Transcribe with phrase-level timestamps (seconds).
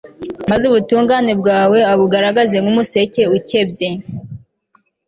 [0.51, 3.89] maze ubutungane bwawe abugaragaze nk'umuseke ukebye